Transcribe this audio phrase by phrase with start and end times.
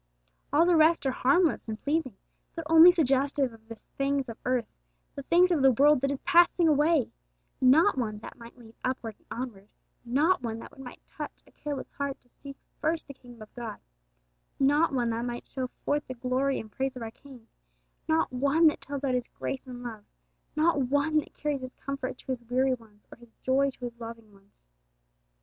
[0.51, 2.17] All the rest are harmless and pleasing,
[2.55, 4.65] but only suggestive of the things of earth,
[5.13, 7.11] the things of the world that is passing away;
[7.61, 9.67] not one that might lead upward and onward,
[10.03, 13.77] not one that might touch a careless heart to seek first the kingdom of God,
[14.59, 17.47] not one that might show forth the glory and praise of our King,
[18.07, 20.03] not one that tells out His grace and love,
[20.55, 23.99] not one that carries His comfort to His weary ones or His joy to His
[23.99, 24.63] loving ones.